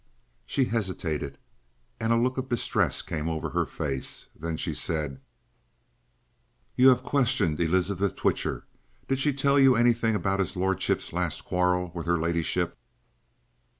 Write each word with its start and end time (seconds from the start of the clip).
She 0.47 0.65
hesitated, 0.65 1.37
and 1.99 2.11
a 2.11 2.17
look 2.17 2.39
of 2.39 2.49
distress 2.49 3.03
came 3.03 3.29
over 3.29 3.51
her 3.51 3.67
face. 3.67 4.25
Then 4.35 4.57
she 4.57 4.73
said: 4.73 5.21
"You 6.75 6.89
have 6.89 7.03
questioned 7.03 7.59
Elizabeth 7.59 8.15
Twitcher. 8.15 8.65
Did 9.07 9.19
she 9.19 9.31
tell 9.31 9.59
you 9.59 9.75
anything 9.75 10.15
about 10.15 10.39
his 10.39 10.55
lordship's 10.55 11.13
last 11.13 11.45
quarrel 11.45 11.91
with 11.93 12.07
her 12.07 12.17
ladyship?" 12.19 12.75